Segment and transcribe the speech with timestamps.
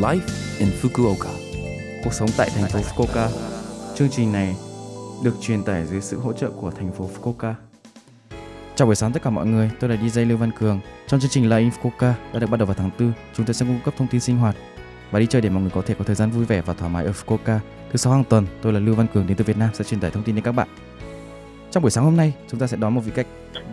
[0.00, 0.20] Life
[0.58, 1.30] in Fukuoka.
[2.04, 3.28] Cuộc sống tại thành phố Fukuoka.
[3.94, 4.56] Chương trình này
[5.24, 7.54] được truyền tải dưới sự hỗ trợ của thành phố Fukuoka.
[8.74, 10.80] Chào buổi sáng tất cả mọi người, tôi là DJ Lưu Văn Cường.
[11.06, 13.54] Trong chương trình Live in Fukuoka đã được bắt đầu vào tháng 4, chúng tôi
[13.54, 14.56] sẽ cung cấp thông tin sinh hoạt
[15.10, 16.90] và đi chơi để mọi người có thể có thời gian vui vẻ và thoải
[16.90, 17.58] mái ở Fukuoka.
[17.90, 20.00] Thứ sáu hàng tuần, tôi là Lưu Văn Cường đến từ Việt Nam sẽ truyền
[20.00, 20.68] tải thông tin đến các bạn.
[21.70, 23.26] Trong buổi sáng hôm nay, chúng ta sẽ đón một vị khách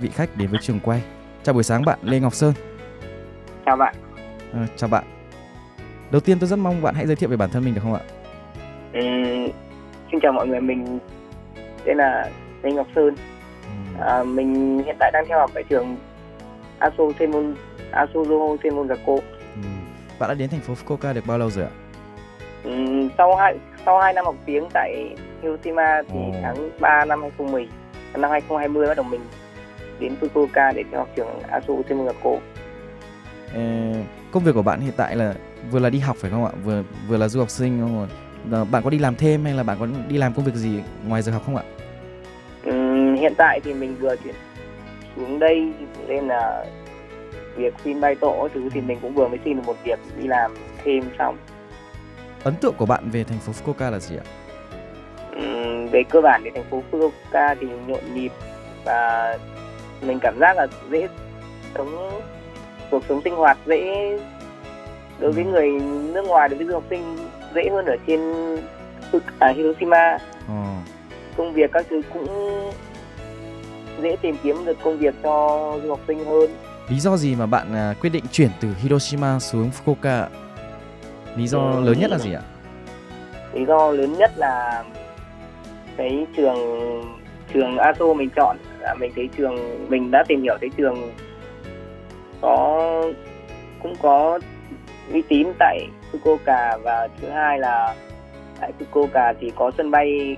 [0.00, 1.02] vị khách đến với trường quay.
[1.42, 2.54] Chào buổi sáng bạn Lê Ngọc Sơn.
[3.66, 3.94] Chào bạn.
[4.52, 5.04] À, chào bạn.
[6.14, 7.94] Đầu tiên tôi rất mong bạn hãy giới thiệu về bản thân mình được không
[7.94, 8.00] ạ?
[8.92, 9.00] Ừ,
[10.10, 10.98] xin chào mọi người, mình
[11.84, 12.30] tên là
[12.62, 13.14] Lê Ngọc Sơn.
[14.00, 15.96] À, mình hiện tại đang theo học tại trường
[16.78, 17.54] Aso Senmon
[17.90, 19.12] Aso Joho Senmon Gakko.
[19.54, 19.68] Ừ.
[20.18, 21.70] Bạn đã đến thành phố Fukuoka được bao lâu rồi ạ?
[22.64, 22.70] Ừ,
[23.18, 23.54] sau hai
[23.86, 26.32] sau 2 năm học tiếng tại Hiroshima thì Ồ.
[26.42, 27.68] tháng 3 năm 2010
[28.14, 29.20] năm 2020 bắt đầu mình
[30.00, 32.30] đến Fukuoka để theo học trường Aso Senmon Gakko.
[33.54, 33.60] Ờ,
[34.34, 35.34] công việc của bạn hiện tại là
[35.70, 36.52] vừa là đi học phải không ạ?
[36.64, 38.08] Vừa vừa là du học sinh không rồi?
[38.52, 40.82] Ờ, Bạn có đi làm thêm hay là bạn có đi làm công việc gì
[41.06, 41.62] ngoài giờ học không ạ?
[42.64, 42.72] Ừ,
[43.14, 44.34] hiện tại thì mình vừa chuyển
[45.16, 45.72] xuống đây
[46.08, 46.64] nên là
[47.56, 50.26] việc xin bay tổ thứ thì mình cũng vừa mới xin được một việc đi
[50.28, 51.36] làm thêm xong
[52.44, 54.24] Ấn tượng của bạn về thành phố Fukuoka là gì ạ?
[55.30, 58.32] Ừm, về cơ bản thì thành phố Fukuoka thì nhộn nhịp
[58.84, 59.38] và
[60.02, 61.08] mình cảm giác là dễ
[61.74, 62.20] sống
[62.94, 64.16] cuộc sống sinh hoạt dễ
[65.20, 65.68] đối với người
[66.14, 67.16] nước ngoài đối với du học sinh
[67.54, 68.20] dễ hơn ở trên
[69.38, 70.54] à, Hiroshima Ờ,
[71.36, 72.26] công việc các thứ cũng
[74.02, 75.32] dễ tìm kiếm được công việc cho
[75.82, 76.50] du học sinh hơn
[76.88, 80.26] Lý do gì mà bạn à, quyết định chuyển từ Hiroshima xuống Fukuoka?
[81.36, 81.80] Lý do Ừ.
[81.84, 82.42] lớn nhất là gì ạ?
[83.52, 84.84] lý do lớn nhất là
[85.96, 86.58] cái trường
[87.54, 91.12] trường ASO mình chọn là mình thấy trường mình đã tìm hiểu thấy trường
[93.84, 94.38] cũng có
[95.12, 97.94] uy tín tại Fukuoka và thứ hai là
[98.60, 100.36] tại Fukuoka thì có sân bay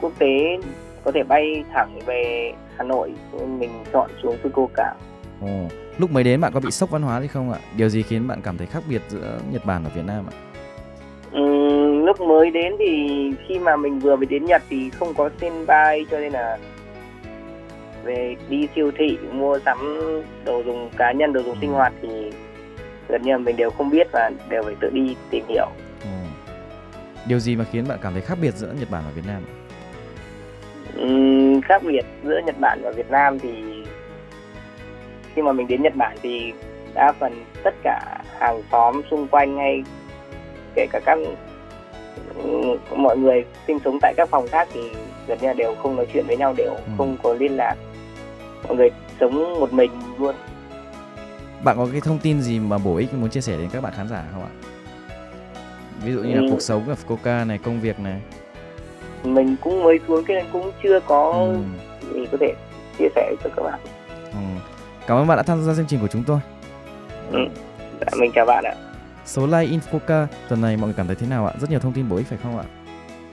[0.00, 0.58] quốc tế
[1.04, 3.12] có thể bay thẳng về Hà Nội
[3.58, 4.92] mình chọn xuống Fukuoka
[5.40, 5.68] Ồ,
[5.98, 7.58] lúc mới đến bạn có bị sốc văn hóa gì không ạ?
[7.76, 10.34] Điều gì khiến bạn cảm thấy khác biệt giữa Nhật Bản và Việt Nam ạ?
[11.32, 13.08] Ừm, lúc mới đến thì
[13.48, 16.58] khi mà mình vừa mới đến Nhật thì không có sân bay cho nên là
[18.04, 19.78] về đi siêu thị mua sắm
[20.44, 22.30] đồ dùng cá nhân đồ dùng sinh hoạt thì
[23.08, 25.66] gần như là mình đều không biết và đều phải tự đi tìm hiểu
[26.04, 26.10] Ồ.
[27.28, 29.42] Điều gì mà khiến bạn cảm thấy khác biệt giữa Nhật Bản và Việt Nam?
[30.96, 33.50] Ừm, khác biệt giữa Nhật Bản và Việt Nam thì
[35.34, 36.52] khi mà mình đến Nhật Bản thì
[36.94, 39.82] đa phần tất cả hàng xóm xung quanh hay
[40.74, 41.18] kể cả các
[42.96, 44.80] mọi người sinh sống tại các phòng khác thì
[45.26, 46.80] gần như là đều không nói chuyện với nhau đều Ừ.
[46.98, 47.74] không có liên lạc
[48.64, 50.34] mọi người sống một mình luôn
[51.64, 53.92] Bạn có cái thông tin gì mà bổ ích muốn chia sẻ đến các bạn
[53.96, 54.50] khán giả không ạ?
[56.04, 56.46] Ví dụ như là Ừ.
[56.50, 58.20] cuộc sống ở Fukuoka này, công việc này.
[59.24, 61.56] mình cũng mới xuống cái nên cũng chưa có Ừ.
[62.14, 62.54] gì có thể
[62.98, 63.80] chia sẻ cho các bạn
[64.32, 64.38] Ừ.
[65.06, 66.38] Cảm ơn bạn đã tham gia chương trình của chúng tôi.
[67.32, 67.38] ừ.
[68.00, 68.74] dạ, mình chào bạn ạ
[69.26, 71.52] Số like Infoca tuần này mọi người cảm thấy thế nào ạ?
[71.60, 72.64] Rất nhiều thông tin bổ ích phải không ạ?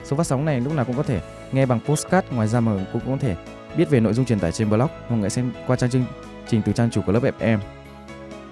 [0.04, 1.20] Số phát sóng này lúc nào cũng có thể
[1.52, 3.36] nghe bằng postcard, ngoài ra mà cũng có thể
[3.76, 4.88] biết về nội dung truyền tải trên blog.
[5.08, 6.04] Mọi người xem qua trang chương
[6.48, 7.58] trình từ trang chủ của lớp FM.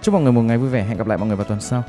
[0.03, 0.85] Chúc mọi người một ngày vui vẻ.
[0.85, 1.83] Hẹn gặp lại mọi người vào tuần sau.